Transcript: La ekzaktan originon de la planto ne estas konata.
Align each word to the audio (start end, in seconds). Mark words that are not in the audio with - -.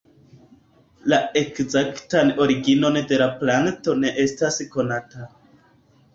La 1.11 1.19
ekzaktan 1.41 2.33
originon 2.47 2.99
de 3.13 3.21
la 3.25 3.29
planto 3.43 3.97
ne 4.01 4.15
estas 4.27 4.61
konata. 4.79 5.31